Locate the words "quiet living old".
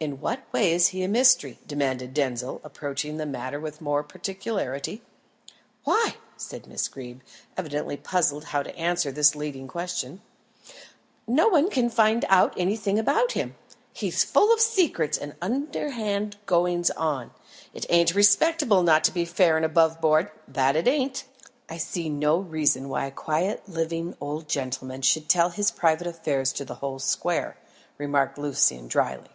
23.12-24.48